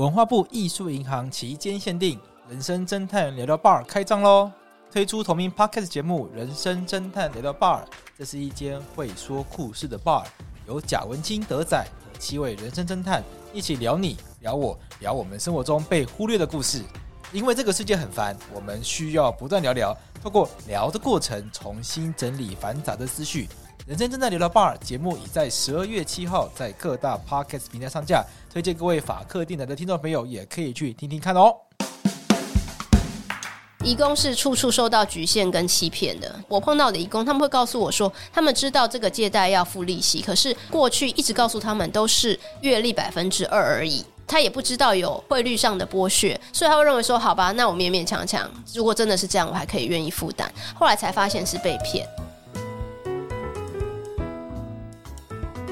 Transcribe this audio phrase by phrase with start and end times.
[0.00, 2.18] 文化部艺术银行期间限定，
[2.48, 4.50] 人生侦探聊聊 Bar 开张喽！
[4.90, 7.82] 推出同名 Podcast 节目《人生侦探聊聊 Bar》，
[8.16, 10.24] 这是一间会说故事的 Bar，
[10.66, 13.22] 由贾文清、德仔和七位人生侦探
[13.52, 16.82] 一起聊你、聊我、聊我们生活中被忽略的故事。
[17.30, 23.50] 因为这个世界很烦，我们需要不断聊聊，透过聊的过程重新整理繁杂的思绪。
[23.90, 31.52] 人生正在聊聊 Bar 节目已在十二月七号在各大 Podcast 平台上架，推荐各位法客电台的听众朋友也可以去听听看哦。
[33.82, 36.32] 义工是处处受到局限跟欺骗的。
[36.46, 50.48] 我碰到的义工，他们会告诉我说，他们知道这个借贷要付利息，可是过去一直告诉他们都是月利百分之二而已，他也不知道有汇率上的剥削，所以他会认为说，好吧，那我勉勉强强，如果真的是这样，我还可以愿意负担。
[50.76, 52.08] 后来才发现是被骗。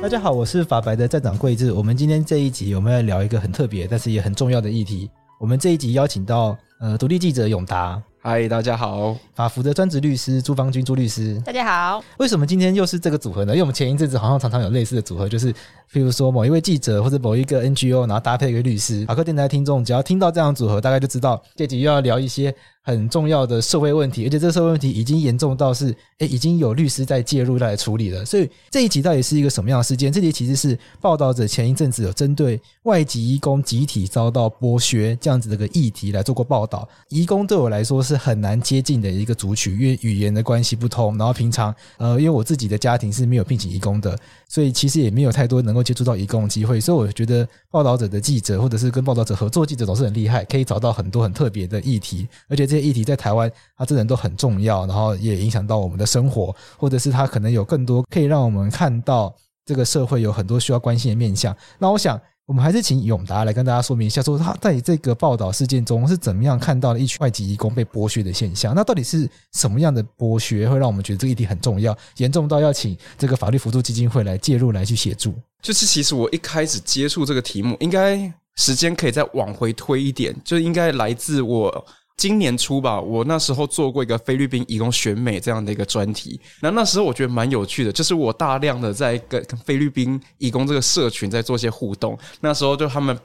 [0.01, 1.73] 大家好，我是法白的站长桂智。
[1.73, 5.11] 我们今天这一集，我们要聊一个很特别，但是也很重要的议题。
[5.41, 6.57] 我们这一集邀请到。
[6.81, 9.17] 呃，独立记者永达，嗨，大家好。
[9.35, 12.01] 法服的专职律师朱芳军朱律师，大家好。
[12.19, 13.53] 为什么今天又是这个组合呢？
[13.53, 19.05] 因为我们前一阵子好像常常有类似的组合，就是譬如说某一位记者或者某一个 NGO，然后搭配一个律师。
[19.07, 22.55] 法科电台的听众只要听到这样的组合，大概就知道这集又要聊一些。
[22.89, 28.25] 很重要的社会问题，而且这个社会问题已经严重到是，诶，已经有律师在介入来处理了。
[28.25, 30.11] 所以这一集到底是一个什么样的事件？
[30.11, 36.89] 这集其实是报道者前一阵子有针对外籍义工集体遭到剥削这样子的一个议题来做过报道。
[37.11, 41.19] 义工对我来说是很难接近的一个族群，因为语言的关系不通。
[41.19, 44.19] 然后平常，呃，因为我自己的家庭是没有聘请义工的，
[44.49, 46.81] 所以其实也没有太多能够接触到义工的机会。
[46.81, 53.51] 所以我觉得报道者的记者或者是跟报道者合作记者总是很厉害，可以找到很多很特别的议题，而且这些议题在台湾。
[53.77, 59.35] 它这人都很重要，然后也影响到我们的生活，或者是它可能有更多可以让我们看到
[59.65, 61.57] 这个社会有很多需要关心的面向。
[61.79, 68.75] 那我想，我们还是请永达来跟大家说明一下，说他在这个报道事件中是怎么样看到了一群外籍移工被剥削的现象。
[68.75, 75.35] 那到底是什么样的剥削，会让我们觉得这个议题很重要，严重到要请这个法律扶助基金会来介入来去协助？
[75.63, 81.87] 就是其实我一开始接触这个题目，应该时间可以再往回推一点，就应该来自我。
[82.19, 93.19] 今年初吧，我那时候做过一个菲律宾义工选美这样的一个专题，那那时候我觉得蛮有趣的，就是我大量的在跟菲律宾义工这个社群在做一些互动，那时候就他们。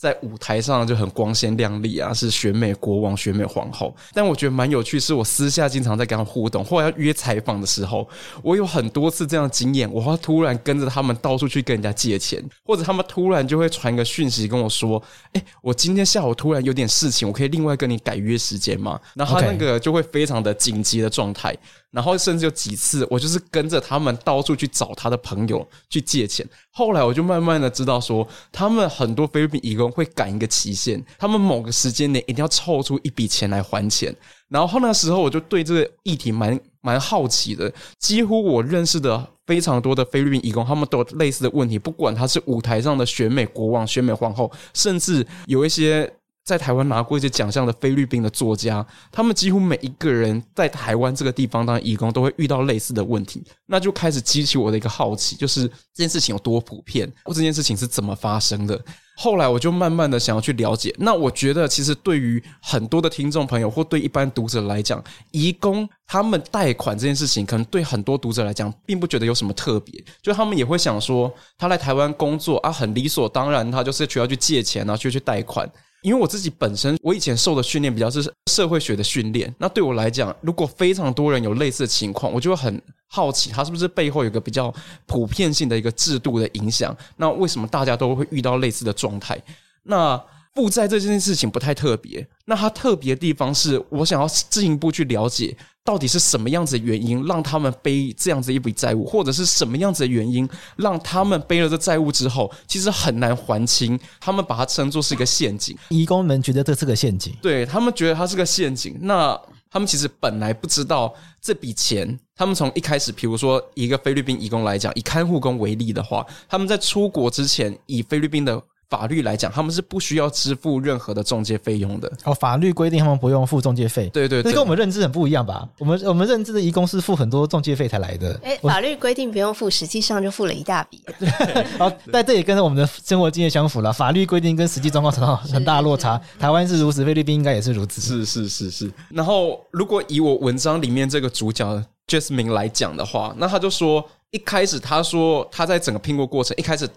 [0.00, 3.94] 在舞台上就很光鲜亮丽啊，是选美国王、选美皇后。
[4.14, 8.08] 但我觉得蛮有趣，是我私下经常在跟他互动，或者要约采访的时候，
[8.42, 9.92] 我有很多次这样的经验。
[9.92, 15.02] 我会突然跟着他们到处去跟人家借钱，或者他们突然就会传个讯息跟我说
[15.34, 21.54] ：“哎，我今天下午突然有点事情，我可以另外跟你改约时间吗？”然后他那个就会非常的紧急的状态。
[21.90, 26.46] 然后甚至有几次，我就是跟着他们到处去找他的朋友去借钱。
[26.70, 34.14] 后来我就慢慢的知道说，他们很多菲律宾移工会赶一个期限，他们某个时间内一定要凑出一笔钱来还钱。
[34.48, 37.72] 然后那时候我就对这个议题蛮蛮好奇的。
[37.98, 46.12] 几乎我认识的非常多的菲律宾移工，他们都有类似的问题，不管他是舞台上的选美国王、选美皇后，甚至有一些。
[46.44, 58.80] 在台湾拿过一些奖项的菲律宾的作家，他们几乎每一个人在台湾这个地方当移工都会遇到类似的问题，那就开始激起我的一个好奇，就是这件事情有多普遍，或这件事情是怎么发生的。
[59.16, 60.94] 后来我就慢慢的想要去了解。
[60.98, 75.70] 那我觉得，其实对于很多的听众朋友或对一般读者来讲，移工他们贷款这件事情，可能对很多读者来讲，并不觉得有什么特别，就他们也会想说，他来台湾工作啊，很理所当然，他就是需要去借钱，然后去去贷款。
[76.02, 79.54] 因为我自己本身，我以前受的训练比较是社会学的训练。
[79.58, 84.72] 那对我来讲，如果非常多人有类似的情况，我就会很好奇，他是不是背后有个比较
[85.06, 86.96] 普遍性的一个制度的影响？
[87.16, 89.40] 那为什么大家都会遇到类似的状态？
[89.82, 90.22] 那
[90.54, 92.26] 负债这件事情不太特别。
[92.46, 95.56] 那它特别的地方是我想要进一步去了解。
[95.82, 103.98] 到底是什么样子的原因让他们背这样子一笔债务，或者是什么样子的原因让他们背了这债务之后，其实很难还清？
[104.20, 105.76] 他们把它称作是一个陷阱。
[105.88, 108.96] 移工们觉得这是个陷阱，对，他们觉得它是个陷阱。
[109.00, 109.36] 那
[109.70, 122.12] 他们其实本来不知道这笔钱，他们从一开始，比如说一个菲律宾移工来讲，以看护工为例的话，他们在出国之前，以菲律宾的法律来讲，他们是不需要支付任何的中介费用的。
[122.24, 124.10] 哦，法律规定他们不用付中介费。
[124.12, 125.66] 对对對，这跟我们认知很不一样吧？
[125.78, 128.38] 我们我们认知的移工是付很多中介费才来的。
[128.42, 131.00] 哎，法律规定不用付，实际上就付了一大笔。
[131.78, 133.92] 好， 但这也跟我们的生活经验相符了。
[133.92, 136.20] 法律规定跟实际状况产生很大的落差。
[136.38, 138.00] 台湾是如此，菲律宾应该也是如此。
[138.00, 138.90] 是是是是。
[139.10, 146.88] 然后，如果以我文章里面这个主角 Jasmine 来讲的话，那他就说，一开始他说他在整个拼过过程，一开始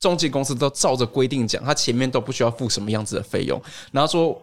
[0.00, 3.60] 中介公司都照着规定讲，他前面都不需要付什么样子的费用。
[3.92, 4.42] 然后说，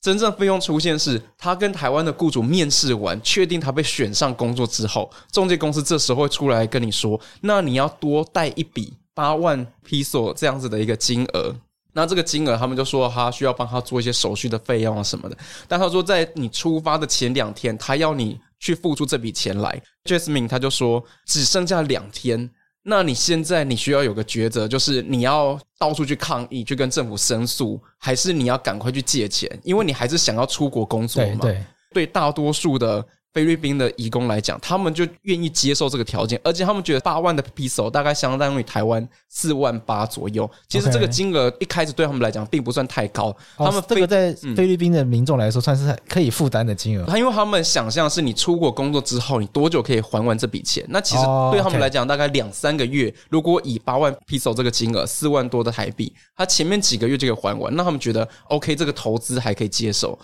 [0.00, 11.54] 真正费用出现是他跟台湾的雇主面试完，确定他被选上工作之后，中介公司这时候会出来跟你说，那你要多带一笔八万披索这样子的一个金额。
[11.92, 15.38] 那这个金额，他们就说他需要帮他做一些手续的费用啊什么的。
[15.66, 19.82] 但他说，在你出发的前两天，他要你去付出这笔钱来。
[20.04, 22.50] Jasmine 他就说，只剩下两天，
[22.88, 31.38] 那你现在你需要有个抉择，就是你要到处去抗议，去跟政府申诉，还是你要赶快去借钱，因为你还是想要出国工作嘛。
[31.40, 33.04] 对，对，对大多数的。
[33.36, 40.50] 菲律宾的移工来讲，他们就愿意接受这个条件，而且他们觉得八万的 peso 大概相当于台湾四万八左右。
[40.66, 43.26] 其实这个金额一开始对他们来讲并不算太高，
[43.58, 47.04] 哦、他们这个在菲律宾的民众来说算是可以负担的金额。
[47.04, 50.82] 他、嗯、因为他们想象是你出国工作之后，你多久可以还完这笔钱？
[50.88, 51.22] 那其实
[51.52, 53.14] 对他们来讲，大概两三个月。
[53.28, 60.18] 如果以八万披索这个金额，四万多的台币，他前面几个月就可以还完，那他们觉得 OK，这个投资还可以接受。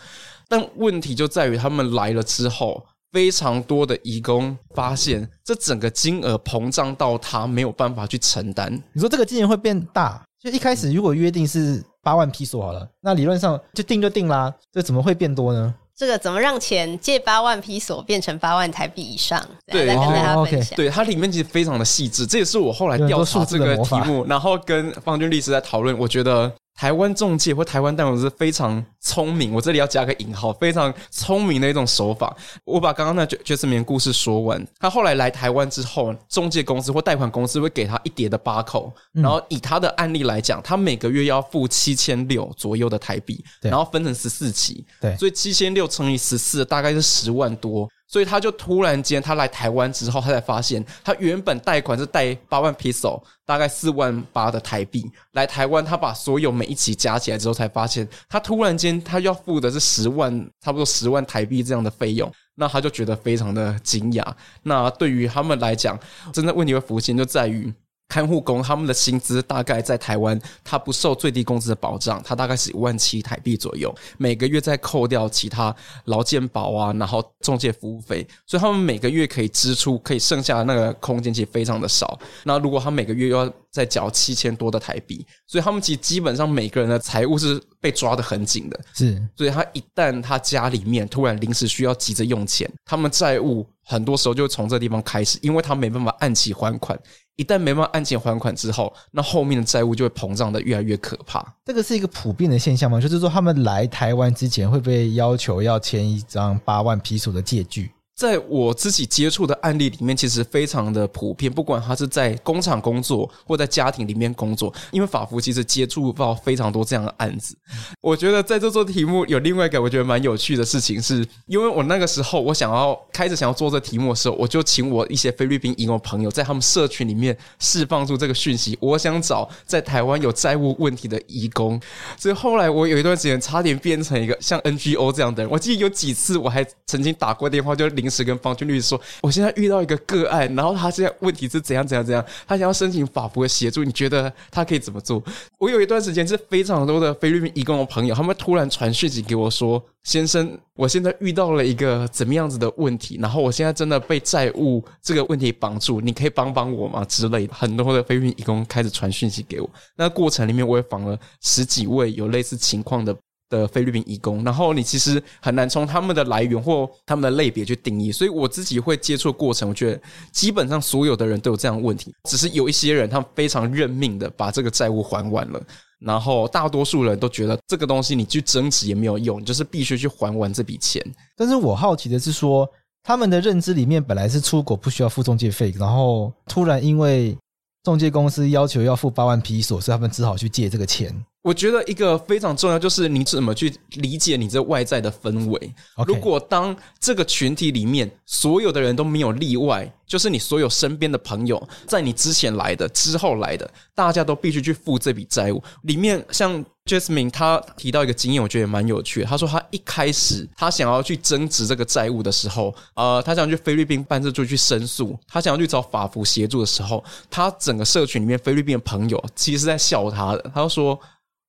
[0.49, 2.82] 但问题就在于他们来了之后。
[3.12, 8.73] 非常多的移工发现，这整个金额膨胀到他没有办法去承担。
[8.94, 10.20] 你说这个金额会变大？
[10.43, 15.73] 就一开始如果约定是八万披索好了，那理论上就定就定啦，这怎么会变多呢？
[15.94, 19.41] 这个怎么让钱借八万披索变成八万台币以上？
[19.67, 20.61] 对，来跟大家分享。
[20.61, 26.50] 哦 okay、对，它里面其实非常的细致，这也是我后来调查这个题目，然后跟方军律师在讨论，我觉得。
[26.82, 32.37] 台湾中介或台湾代表是非常聪明，我这里要加个引号，非常聪明的一种手法。
[32.64, 47.88] 我把刚刚那 Jasmine 故事说完，他后来来台湾之后，中介公司或贷款公司会给他一叠的八口，然后以他的案例来讲，他每个月要付七千六左右的台币，然后分成十四期，对，所以七千六乘以十四大概是十万多。
[48.12, 55.11] 所以他就突然间，他来台湾之后，他才发现，他原本贷款是贷八万 peso，，大概四万八的台币。
[55.32, 60.31] 来台湾，他把所有每一期加起来之后，才发现，他突然间他要付的是十万，
[60.61, 62.31] 差不多十万台币这样的费用。
[62.55, 64.23] 那他就觉得非常的惊讶。
[64.62, 65.99] 那对于他们来讲，
[66.35, 67.73] 真的问题会浮现，就在于。
[68.08, 82.19] 看护工他们的薪资大概在台湾，他不受最低工资的保障，他大概是一万七台币左右，每个月再扣掉其他劳健保啊，然后中介服务费，所以他们每个月可以支出，可以剩下的那个空间其实非常的少。
[82.44, 88.78] 那如果他每个月要再缴七千多的台币，所以他们其实基本上每个人的财务是被抓得很紧的。
[88.93, 96.98] 是，所以他一旦他家里面突然临时需要急着用钱，他们债务很多时候就会从这个地方开始，因为他没办法按期还款。
[97.37, 101.43] 一旦没办法按期还款之后，那后面的债务就会膨胀的越来越可怕。
[101.64, 103.00] 这个是一个普遍的现象吗？
[103.00, 107.90] 就是说，他们来台湾之前会被要求要签一张八万批索的借据。
[108.14, 111.50] 在我自己接触的案例里面，其实非常的普遍。
[111.50, 117.56] 不管他是在工厂工作，或在家庭里面工作，因为法服其实接触到非常多这样的案子。
[118.00, 128.77] 我觉得在这做题目有另外一个我觉得蛮有趣的事情是，因为我那个时候我想要开始想要做这题目的时候，我就请我一些菲律宾移工朋友在他们社群里面释放出这个讯息。
[128.81, 131.81] 我想找在台湾有债务问题的移工，
[132.19, 135.51] 所以后来我有一段时间差点变成一个像 NGO 这样的人。
[135.51, 137.91] 我记得有几次我还曾经打过电话就。
[138.03, 145.23] 临时跟方军律师说，我现在遇到一个个案，然后他现在问题是怎样怎样怎样，他想要申请法服的协助，你觉得他可以怎么做？
[145.59, 159.71] 我有一段时间是非常多的菲律宾移工的朋友，他们突然传讯息给我说：“先生，我现在遇到了一个怎么样子的问题，然后我现在真的被债务这个问题绑住，你可以帮帮我吗？”之类的，很多的菲律宾移工开始传讯息给我。
[159.97, 163.17] 那过程里面，我也访了十几位有类似情况的。
[163.53, 170.01] 的菲律宾义工，然后你其实很难从他们的来源或他们的类别去定义，所以我自己会接触过程，我觉得
[170.32, 175.63] 基本上所有的人都有这样的问题，只是有一些人他们非常认命的把这个债务还完了，
[175.99, 181.05] 然后大多数人都觉得这个东西你去争执也没有用，就是必须去还完这笔钱。
[181.37, 182.67] 但是我好奇的是说，
[183.03, 187.37] 他们的认知里面本来是出国不需要付中介费，然后突然因为
[187.82, 191.15] 中介公司要求要付八万披索，所以他们只好去借这个钱。
[191.43, 195.75] 我觉得一个非常重要就是你怎么去理解你这外在的氛围。
[196.06, 205.61] 如果当这个群体里面所有的人都没有例外，就是你所有身边的朋友，在你之前来的、之后来的，大家都必须去付这笔债务。
[205.82, 209.27] 里面像 Jasmine 他提到一个经验，我觉得也蛮有趣的。
[209.27, 220.51] 他说他一开始他想要去争执这个债务的时候，呃，他想去菲律宾办事处去申诉，他想要去找法服协助的时候，他整个社群里面菲律宾的朋友其实是在笑他的。
[220.55, 220.96] 他就说。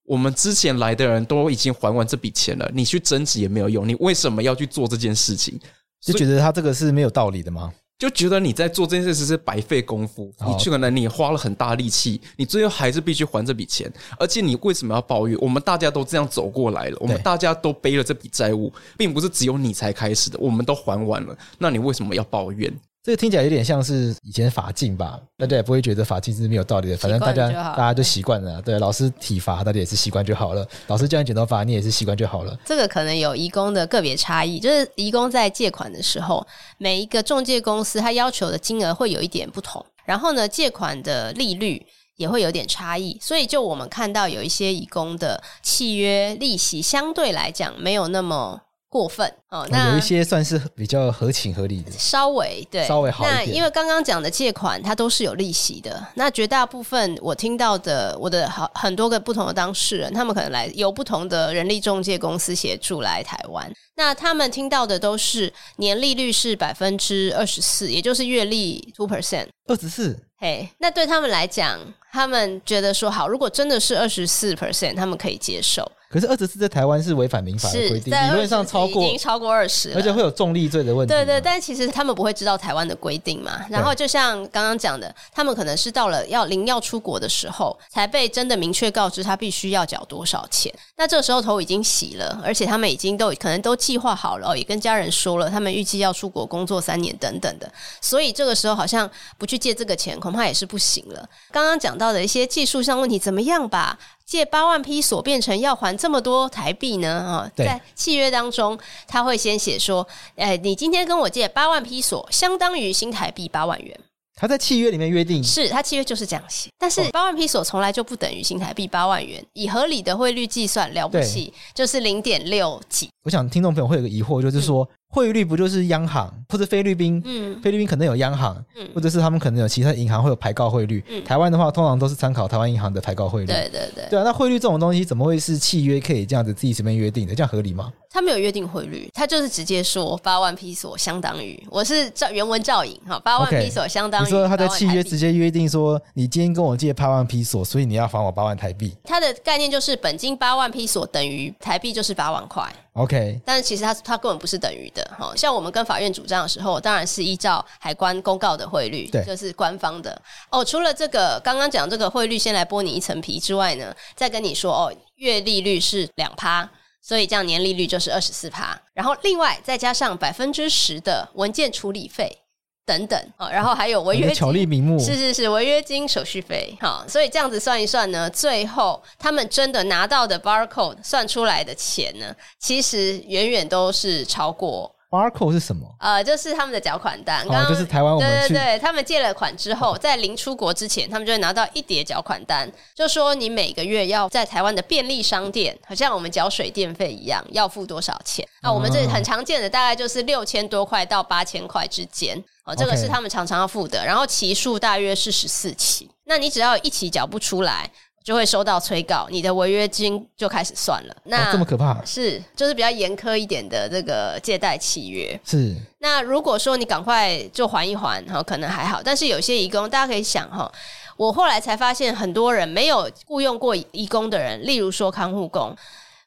[0.05, 3.87] 我们之前来的人都已经还完这笔钱了，你去争执也没有用。
[3.87, 5.59] 你为什么要去做这件事情？
[6.01, 7.73] 就觉得他这个是没有道理的吗？
[7.97, 10.29] 就觉得你在做这件事情是白费功夫。
[10.45, 13.89] 你去可能你花了很大力气，你最后还是必须还这笔钱。
[14.19, 15.37] 而且你为什么要抱怨？
[15.39, 20.37] 我们大家都这样走过来了，我们大家都背了这笔债务，并不是只有你才开始的。
[20.37, 22.69] 我们都还完了，那你为什么要抱怨？
[23.03, 28.61] 这个听起来有点像是以前法禁吧，大家也不会觉得法禁是没有道理的，反正大家大家都习惯了。
[28.61, 30.65] 对，老师体罚，大家也是习惯就好了。
[30.87, 32.57] 老师叫你剪头发，你也是习惯就好了。
[32.63, 43.17] 这个可能有移工的个别差异，就是移工在借款的时候，每一个中介公司他要求的金额会有一点不同，然后呢，借款的利率也会有点差异。
[43.21, 48.61] 所以，就我们看到有一些移工的契约利息相对来讲没有那么。
[48.93, 53.47] 过分哦，那有一些算是比较合情合理的，稍微对，稍微好一点。
[53.47, 56.05] 那因为刚刚讲的借款，它都是有利息的。
[56.13, 63.67] 那绝大部分我听到的，我的好很多个不同的当事人，他们可能来由不同的人力中介公司协助来台湾。
[63.95, 70.19] 那他们听到的都是年利率是百分之二十四，也就是月利 two percent，二十四。
[70.37, 71.79] 嘿，那对他们来讲，
[72.11, 75.89] 他们觉得说好，如果真的是二十四 percent，他们可以接受。
[76.13, 81.11] 可是二十四在台湾是违反民法的规定，理论上超过已经超过二十，而且会有重利罪的问题。
[81.11, 83.65] 对对，但其实他们不会知道台湾的规定嘛。
[83.67, 90.71] 然后就像刚刚讲的，他们可能是到了要临要出国的时候，才被真的明确告知他必须要缴多少钱。
[90.97, 97.67] 那这个时候头已经洗了，而且他们已经都可能都计划好了，也跟家人说了，他们预计要出国工作三年等等的。
[97.99, 101.27] 所以这个时候好像不去借这个钱，恐怕也是不行了。
[101.51, 103.97] 刚刚讲到的一些技术上问题，怎么样吧？
[104.25, 107.09] 借八万披索变成要还这么多台币呢？
[107.09, 108.77] 啊，在契约当中，
[109.07, 113.99] 他会先写说：“哎，你今天跟我借八万披索，相当于新台币八万元。”
[114.35, 116.69] 他在契约里面约定，是他契约就是这样写。
[116.79, 123.09] 但是八万披索从来就不等于新台币八万元，以合理的汇率计算，了不起就是零点六几。
[123.23, 124.83] 我想听众朋友会有个疑惑，就是说。
[124.83, 127.21] 嗯汇率不就是央行或者菲律宾？
[127.23, 131.03] 嗯，菲律宾可能有央行，嗯，或者是他们可能有其他银行会有排告汇率。
[131.07, 133.45] 嗯，台湾的话，通常都是参考台湾银行的排告汇率。
[133.45, 137.35] 对对对，对啊，那汇率这种东西怎么会是契约可以这样子自己随便约定的？
[137.35, 137.93] 这样合理吗？
[138.09, 144.23] 他没有约定汇率，他就是直接说八万披索相当于，我是照原文照引哈，八万披索相当于。
[144.23, 148.95] Okay, 你说他的契约直接约定说，你今天跟我借八万披索，所以你要还我八万台币。
[149.03, 152.71] 他的概念就是本金八万披索等于台币就是八万块。
[152.93, 160.21] OK，但是其实它它根本不是等于的哈，像我们跟法院主张的时候，当然是依照海关公告的汇率，对，就是官方的
[160.51, 160.63] 哦。
[160.63, 166.69] 除了这个刚刚讲这个汇率先来剥你一层皮之外呢，再跟你说哦，月利率是两趴，
[167.01, 172.42] 所以这样年利率就是二十四趴，然后另外再加上百分之十的文件处理费。
[172.85, 184.92] 等等啊，然后还有违约金，巧立名目，是是是，违约金、手续费，好，所以这样子算一算呢，最后他们真的拿到的 barcode 算出来的钱呢，其实远远都是超过。
[185.13, 185.87] Barcode 是什么？
[185.99, 198.43] 呃，就是他们的缴款单，刚刚就是台湾我们对对对，他们借了款之后，在临出国之前，他们就会拿到一叠缴款单，就说你每个月要在台湾的便利商店，好像我们缴水电费一样，要付多少钱？
[198.63, 202.43] 那我们这很常见的，大概就是六千多块到八千块之间。
[202.65, 206.09] 哦，这个是他们常常要付的然后期数大约是十四期。
[206.23, 207.89] 那你只要一期缴不出来，
[208.23, 211.15] 就会收到催告，你的违约金就开始算了。
[211.25, 212.03] 那、哦、这么可怕？
[212.05, 215.37] 是，就是比较严苛一点的这个借贷契约。
[215.43, 215.75] 是。
[215.99, 219.01] 那如果说你赶快就还一还，哈，可能还好。
[219.03, 220.71] 但是有些义工，大家可以想哈，
[221.17, 225.75] 我后来才发现，很多人没有雇佣过义工的人，例如说看护工，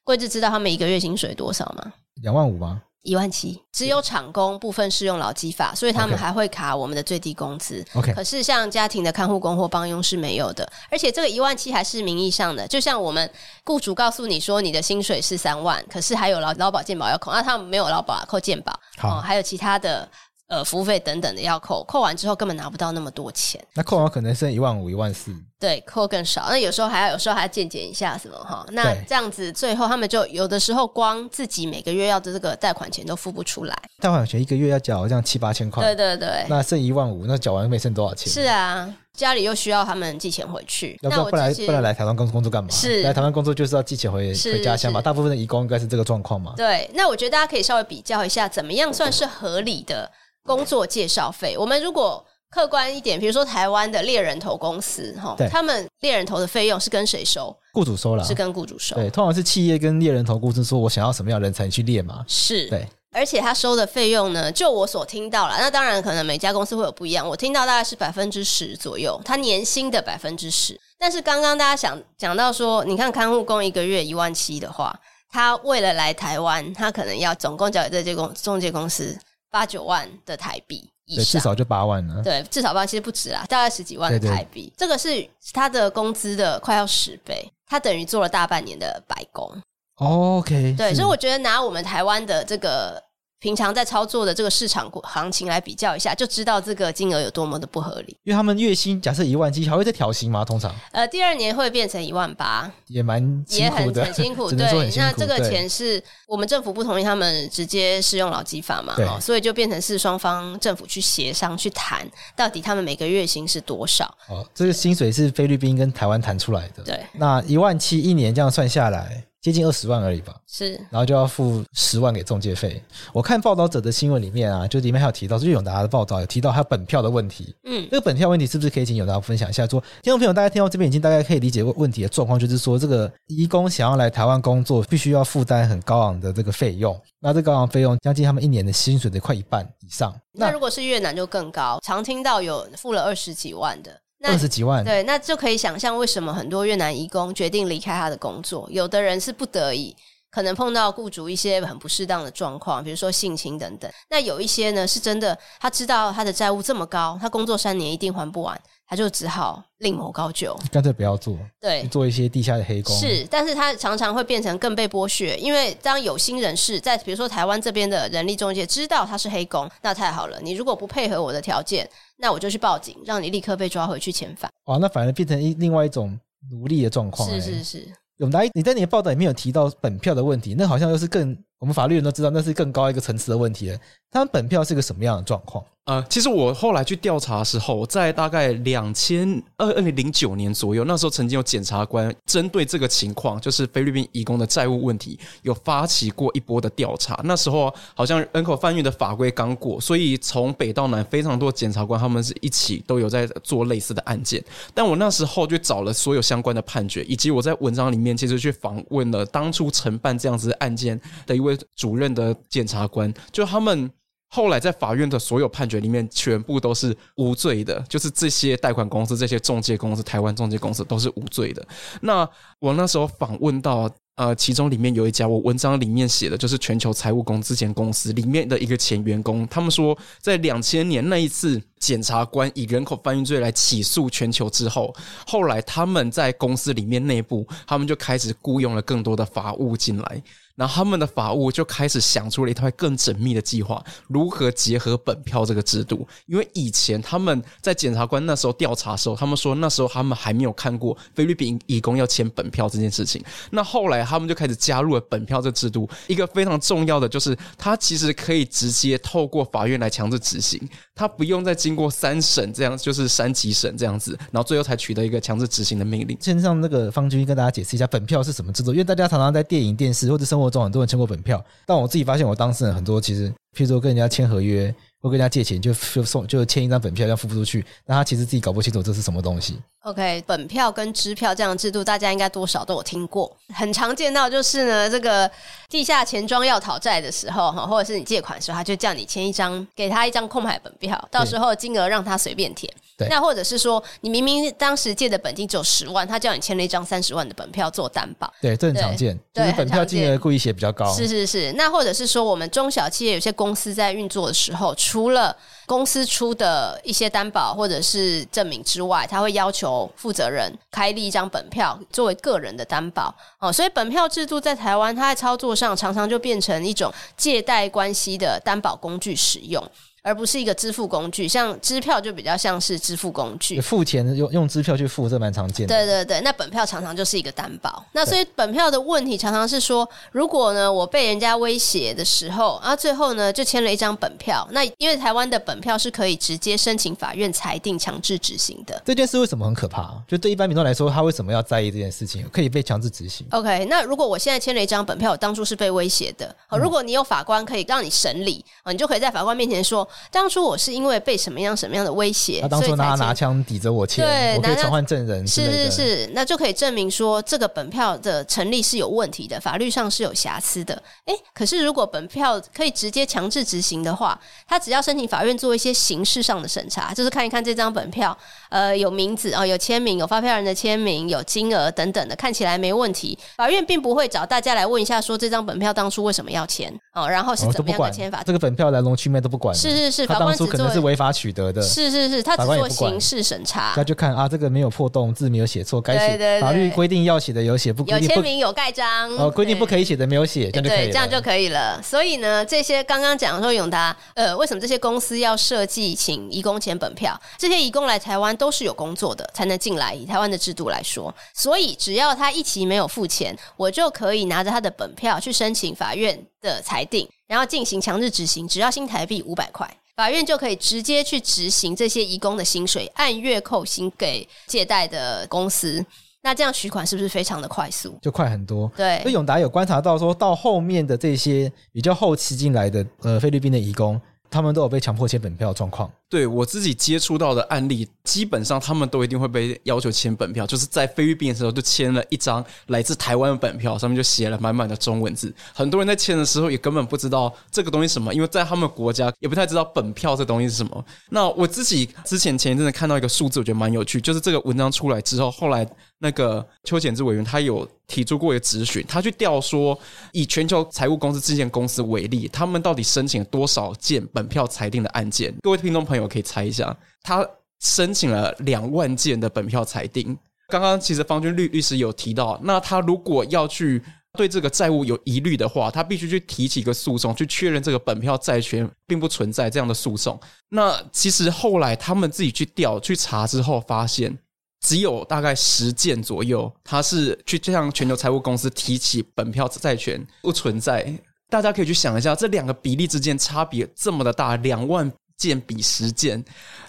[0.05, 1.93] 贵志知道他们一个月薪水多少吗？
[2.23, 2.83] 两万五吗？
[3.07, 7.85] 一万七，只有厂工部分适用劳基法，所以他们还会卡我们的最低工资。
[7.95, 13.31] OK，可是像家庭的看护工或帮佣是没有的，而且这个一万七还是名义上的，就像我们
[13.65, 20.09] 雇主告诉你说你的薪水是三万，可是还有劳劳保健保要扣，那、啊、他们没有劳保扣健保，好、哦，还有其他的。
[20.49, 23.61] 呃，服务费等等的要扣，扣完之后根本拿不到那么多钱。
[23.75, 25.35] 那扣完可能剩一万五、一万四。
[25.59, 26.47] 对，扣更少。
[26.49, 28.65] 那有时候还要，有时候还要减减一下什么哈。
[28.71, 33.77] 那这样子，最后他们就有的时候光自己每个月要的这个贷款钱都付不出来。
[33.99, 35.83] 贷款钱一个月要缴这样七八千块。
[35.83, 36.47] 对对对。
[36.49, 38.33] 那剩一万五，那缴完没剩多少钱？
[38.33, 38.95] 是啊。
[39.17, 42.71] 家里又需要他们寄钱回去，要不然不然不然来台湾工工作干嘛？
[42.71, 45.01] 是来台湾工作就是要寄钱回回家乡嘛？
[45.01, 46.53] 大部分的移工应该是这个状况嘛？
[46.57, 50.09] 对，那我觉得大家可以稍微比较一下，怎么样算是合理的
[50.45, 51.57] 工作介绍费？
[51.59, 57.55] 我们如果客观一点，比如说台湾的猎人头公司，哈，他们猎人头的费用是跟谁收？
[57.73, 58.95] 雇主收了，是跟雇主收。
[58.95, 62.25] 对，通常是企业跟猎人头公司说，我想要什么样的人才去猎嘛？
[62.29, 62.87] 是，对。
[63.17, 67.27] 而且他收的费用呢，就我所听到了，那当然可能每家公司会有不一样。
[67.27, 70.79] 我听到大概是百分之十左右，他年薪的百分之十。
[70.99, 74.95] 但是刚刚大家想讲到说，你看看护工一个月一万七的话，
[75.31, 79.19] 他为了来台湾，他可能要总共交给这些公中介公司
[79.51, 82.23] 八九万的台币以上，至少就八万了。
[82.23, 84.65] 对，至少八万其实不止啦，大概十几万的台币。
[84.65, 89.51] 对对，这个是他的工资的快要十倍，他等于做了大半年的白工。
[89.95, 93.03] OK，对，所以我觉得拿我们台湾的这个。
[93.39, 98.17] 平常在操作的这个市场行情来比较一下，就知道这个金额有多么的不合理。
[98.25, 100.45] 因为他们月薪假设一万七，还会再调薪吗？
[100.45, 104.51] 通常，呃，第二年会变成一万八，也蛮也很很辛苦。
[104.57, 108.95] 对，那这个钱是我们政府不同意他们直接适用劳基法嘛？
[108.99, 114.07] 哦，所以就变成是双方政府去协商去谈，到底他们每个月薪是多少？
[114.29, 116.83] 哦，这个薪水是菲律宾跟台湾谈出来的。
[116.83, 119.23] 对，那一万七一年这样算下来。
[119.47, 122.83] 接近二十万而已吧，是，然后就要付十万给中介费。
[123.13, 127.55] 我看报道者的新闻里面啊，就里面还有提到，就是永达的报道有提到他本票的问题。
[127.63, 129.65] 嗯，这个本票问题是不是可以请永达分享一下？
[129.69, 137.01] 说听众朋友，大家听到这边已经大概可以理解问题的状况，就是说这个移工想要来台湾工作，必须要负担很高昂的这个费用。
[137.21, 140.13] 那这个高昂费用将近他们一年的薪水的快一半以上。
[140.33, 143.93] 那，那如果是越南就更高，常听到有付了二十几万的。
[144.29, 148.69] 二十几万，对，那就可以想象为什么很多越南移工决定离开他的工作。
[148.71, 149.95] 有的人是不得已，
[150.31, 153.91] 可能碰到雇主一些很不适当的状况，比如说性侵等等。
[154.11, 162.95] 那有一些呢，是真的，他知道他的债务这么高，他工作三年一定还不完，他就只好另谋高就，干脆不要做，对，做一些地下的黑工。
[162.97, 171.89] 是，但是他常常会变成更被剥削，因为当有心人士在，比如说台湾这边的人力中介知道他是黑工，那太好了，你如果不配合我的条件。
[172.19, 174.51] 那我就去报警，让你立刻被抓回去遣返。
[174.65, 176.19] 哇，那反而变成一另外一种
[176.51, 177.29] 奴隶的状况。
[177.29, 183.79] 是是是，永达，你在你的报道里面有提到本票的问题，那好像又是更我们法律人都知道，那是更高一个层次的问题了。
[184.11, 185.65] 他们本票是个什么样的状况？
[185.85, 197.21] 呃，其实我后来去调查的时候，在大概两千二二零零九年左右，那时候曾经有检察官针对这个情况，就是菲律宾移工的债务问题，有发起过一波的调查。
[197.23, 204.45] 那时候好像人口贩运的法规刚过，所以从北到南，非常多检察官他们是一起都有在做类似的案件。
[204.75, 211.37] 但我那时候就找了所有相关的判决，以及我在文章里面其实去访问了当初承办这样子案件的
[211.75, 213.91] 主任的检察官，就他们。
[214.29, 221.65] 后来在法院的所有判决里面，全部都是无罪的，就是这些贷款公司、这些中介公司、台湾中介公司都是无罪的。
[222.01, 222.29] 那
[222.59, 234.93] 我那时候访问到，呃，其中里面有一家，我文章里面写的就是全球财务公资前公司里面的一个前员工，他们说，在两千年那一次检察官以人口贩运罪来起诉全球之后，
[235.25, 240.23] 后来他们在公司里面内部，他们就开始雇佣了更多的法务进来。
[240.57, 246.07] 然后他们的法务就开始想出了一套更缜密的计划，如何结合本票这个制度。
[246.27, 253.23] 因为以前他们在检察官那时候调查的时候，他们说那时候他们还没有看过菲律宾义工要签本票这件事情。
[253.51, 255.89] 那后来他们就开始加入了本票这制度。
[256.07, 260.61] 一个非常重要的就是，他其实可以直接透过法院来强制执行，
[260.95, 266.17] 他不用再经过三审这样，就是三级审这样子，然后最后才取得一个强制执行的命令。
[266.21, 274.75] 先让那个方军跟大家解释一下本票是什么制度，因为大家常常在电影、电视或者生活中很多人签过本票，但我自己发现，我当事人很多其实，譬如说跟人家签合约
[275.07, 279.57] 或跟人家借钱，就就送就签一张本票，要付不出去，那他其实自己搞不清楚这是什么东西。
[279.83, 285.31] OK，本票跟支票这样的制度，大家应该多少都有听过，很常见到就是呢，这个
[285.69, 292.73] 地下钱庄要讨债的时候，哈，或者是你借款的时候，他就叫你签一张，给他一张空白本票，到时候金额让他随便填。
[292.99, 298.33] 对那或者是说，你明明当时借的本金只有十万，他叫你签了一张三十万的本票做担保。
[298.41, 299.17] 对，这很常见。
[299.35, 300.91] 对，就是本票金额故意写比较高。
[300.95, 301.53] 是是是。
[301.53, 313.15] 那或者是说，我们中小企业有些公司在运作的时候，除除了公司出的一些担保或者是证明之外，他会要求负责人开立一张本票作为个人的担保。
[313.39, 319.63] 哦，所以本票制度在台湾，它在操作上常常就变成一种借贷关系的担保工具使用。
[320.07, 321.27] 而不是一个支付工具。
[321.27, 325.75] 像支票就比较像是支付工具，付钱用用支票去付，这蛮常见的。
[325.75, 327.85] 对对对，那本票常常就是一个担保。
[327.91, 334.47] 那所以本票的问题常常是说，如果呢我被人家威胁的时候，然后最后呢就签了一张本票。
[334.53, 338.81] 那因为台湾的本票是可以直接申请法院裁定强制执行的。
[338.85, 339.93] 这件事为什么很可怕？
[340.07, 342.25] 就对一般民众来说，他为什么要在意这件事情？
[342.31, 343.27] 可以被强制执行。
[343.31, 346.33] OK，那如果我现在签了一张本票，我当初是被威胁的。
[346.47, 360.81] 好，如果你有法官可以让你审理，啊你就可以在法官面前说，当初我是因为被什么样什么样的威胁，他当初拿拿枪抵着我签，对，我可以传唤证人，是是是，那就可以证明说这个本票的成立是有问题的，法律上是有瑕疵的。
[361.05, 368.17] 哎，可是如果本票可以直接强制执行的话，他只要申请法院做一些形式上的审查，就是看一看这张本票，
[368.49, 373.19] 呃，有名字啊、哦，有签名，有发票人的签名，有金额等等的，看起来没问题。
[373.37, 379.55] 法院并不会找大家来问一下，说这张本票当初为什么要签哦，然后是怎么样的签法，这个本票来龙去脉都不管。
[379.55, 381.61] 是是是，他当初可能是违法取得的。
[381.61, 390.79] 是是是，他只做形式审查，他就看啊，这个没有破洞，字没有写错，该写法律规定要写的有写，不有签名有盖章哦，规定不可以写的没有写，这样就可以。
[390.87, 391.83] 对，这样就可以了。
[391.83, 397.21] 所以呢，这些刚刚讲说永达呃，为什么这些公司要设计请移工签本票？
[397.37, 415.85] 这些移工来台湾都是有工作的才能进来，以台湾的制度来说，所以只要他一期没有付钱，我就可以拿着他的本票去申请法院的裁定，然后进行强制执行，只要新台币五百块，法院就可以直接去执行这些移工的薪水，按月扣薪给借贷的公司。
[416.23, 417.99] 那这样取款是不是非常的快速？
[418.01, 418.71] 就快很多。
[418.77, 424.01] 对，所以永达有观察到，说到后面的这些比较后期进来的呃菲律宾的移工。
[424.29, 425.89] 他们都有被强迫签本票状况。
[426.09, 435.35] 对，我自己接触到的案例，基本上他们都一定会被要求签本票，就是在菲律宾的时候就签了一张来自台湾的本票，上面就写了满满的中文字。
[435.53, 440.85] 很多人在签的时候也根本不知道这个东西什么，因为在他们国家也不太知道本票这东西是什么。
[441.11, 449.77] 那我自己之前前一阵子看到一个数字，我觉得蛮有趣，就是这个文章出来之后，后来那个邱显智委员他有提出过一个质询，他去调说，
[450.13, 455.35] 以全球财务公司这间公司为例，他们到底申请了多少件本票裁定的案件？
[455.43, 457.27] 各位听众朋友朋友可以猜一下，他
[457.61, 460.17] 申请了两万件的本票裁定。
[460.49, 463.83] 刚刚其实方军律律师有提到，那他如果要去
[464.17, 470.19] 对这个债务有疑虑的话，他必须去提起一个诉讼，去确认这个本票债权并不存在这样的诉讼。
[470.51, 474.17] 那其实后来他们自己去调去查之后，发现。
[474.65, 480.93] 只有大概十件左右，他是去向全球财务公司提起本票债权不存在。
[481.29, 486.23] 大家可以去想一下，这两个比例之间差别这么的大，两万件比十件，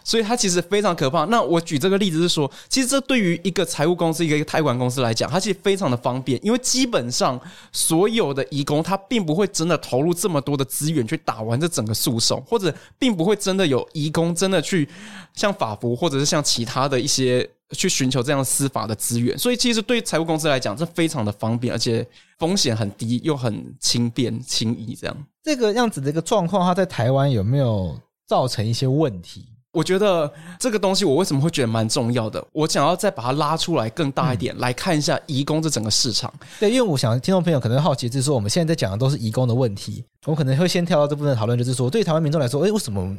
[0.03, 1.25] 所以它其实非常可怕。
[1.25, 7.39] 那我举这个例子是说，其实这对于一个财务公司、一个贷款公司来讲，它其实非常的方便，因为基本上
[7.71, 14.87] 所有的移工，他并不会真的投入这么多的资源去打完这整个诉讼，或者并不会真的有移工真的去
[15.33, 17.49] 像法服或者是像其他的一些。
[17.71, 22.07] 去寻求这样司法的资源，所以其实对财务公司来讲，这非常的方便，而且
[22.39, 24.95] 风险很低，又很轻便轻易。
[24.95, 29.45] 这样这个样子的一个状况，它在台湾有没有造成一些问题？
[29.71, 32.43] 我觉得这个东西，我为什么会觉得蛮重要的？
[32.51, 36.33] 我想要再把它拉出来更大一点，嗯、来看一下移工这整个市场。
[36.59, 43.15] 对，因为我想听众朋友可能好奇，就是说我们现在在讲的都是移工的问题，我们可能会先跳到这部分讨论，就是说对台湾民众来说，诶，为什么？